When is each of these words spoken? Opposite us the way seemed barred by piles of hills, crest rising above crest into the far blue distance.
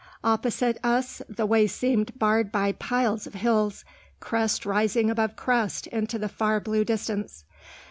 Opposite 0.23 0.79
us 0.83 1.21
the 1.29 1.45
way 1.45 1.67
seemed 1.67 2.17
barred 2.17 2.51
by 2.51 2.71
piles 2.71 3.27
of 3.27 3.35
hills, 3.35 3.85
crest 4.19 4.65
rising 4.65 5.11
above 5.11 5.35
crest 5.35 5.85
into 5.85 6.17
the 6.17 6.27
far 6.27 6.59
blue 6.59 6.83
distance. 6.83 7.43